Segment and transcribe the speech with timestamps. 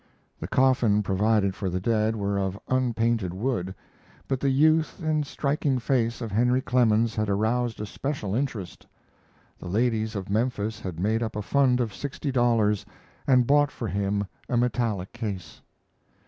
[0.39, 3.75] The coffin provided for the dead were of unpainted wood,
[4.27, 8.87] but the youth and striking face of Henry Clemens had aroused a special interest.
[9.59, 12.83] The ladies of Memphis had made up a fund of sixty dollars
[13.27, 15.61] and bought for him a metallic case.